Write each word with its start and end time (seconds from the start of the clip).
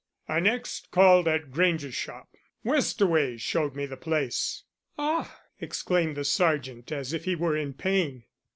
"I 0.27 0.39
next 0.39 0.89
called 0.89 1.27
at 1.27 1.51
Grange's 1.51 1.93
shop. 1.93 2.29
Westaway 2.65 3.37
showed 3.39 3.75
me 3.75 3.85
the 3.85 3.97
place." 3.97 4.63
"Ah!" 4.97 5.41
exclaimed 5.59 6.17
the 6.17 6.25
sergeant, 6.25 6.91
as 6.91 7.13
if 7.13 7.25
he 7.25 7.35
were 7.35 7.55
in 7.55 7.73
pain. 7.75 8.23